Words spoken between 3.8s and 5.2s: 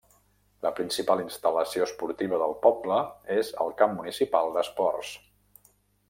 Camp Municipal d'Esports.